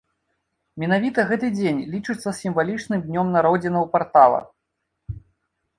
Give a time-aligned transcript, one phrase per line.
[0.83, 4.41] Менавіта гэты дзень лічыцца сімвалічным днём народзінаў партала.